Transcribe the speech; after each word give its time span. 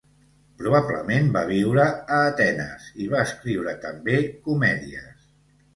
Probablement 0.61 1.29
va 1.35 1.43
viure 1.51 1.85
a 2.17 2.23
Atenes, 2.31 2.89
i 3.05 3.11
va 3.15 3.23
escriure 3.29 3.79
també 3.87 4.21
comèdies. 4.49 5.35